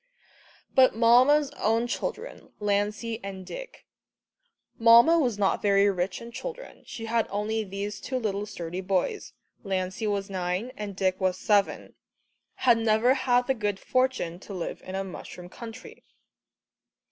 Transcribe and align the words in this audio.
But 0.73 0.95
Mamma's 0.95 1.51
own 1.59 1.85
children, 1.85 2.51
Lancey 2.59 3.23
and 3.23 3.45
Dick 3.45 3.85
Mamma 4.79 5.19
was 5.19 5.37
not 5.37 5.61
very 5.61 5.87
rich 5.91 6.19
in 6.23 6.31
children, 6.31 6.81
she 6.87 7.05
had 7.05 7.27
only 7.29 7.63
these 7.63 8.01
two 8.01 8.17
little 8.17 8.47
sturdy 8.47 8.81
boys, 8.81 9.33
Lancey 9.63 10.07
was 10.07 10.27
nine 10.27 10.71
and 10.75 10.95
Dick 10.95 11.21
was 11.21 11.37
seven 11.37 11.93
had 12.55 12.79
never 12.79 13.13
had 13.13 13.45
the 13.45 13.53
good 13.53 13.77
fortune 13.79 14.39
to 14.39 14.55
live 14.55 14.81
in 14.81 14.95
a 14.95 15.03
mushroom 15.03 15.49
country. 15.49 16.03